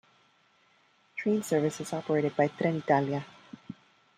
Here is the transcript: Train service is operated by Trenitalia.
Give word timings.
Train 1.15 1.43
service 1.43 1.79
is 1.81 1.93
operated 1.93 2.35
by 2.35 2.47
Trenitalia. 2.47 3.23